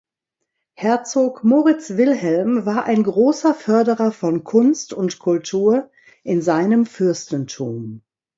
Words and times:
Herzog 0.73 1.43
Moritz 1.43 1.91
Wilhelm 1.91 2.65
war 2.65 2.85
ein 2.85 3.03
großer 3.03 3.53
Förderer 3.53 4.11
von 4.11 4.43
Kunst 4.43 4.93
und 4.93 5.19
Kultur 5.19 5.91
in 6.23 6.41
seinem 6.41 6.87
Fürstentum. 6.87 8.01